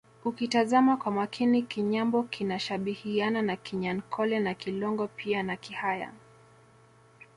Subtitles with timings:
[0.25, 6.11] Ukitazama kwa makini Kinyambo kinashabihiana na Kinyankole na Kilongo pia na Kihaya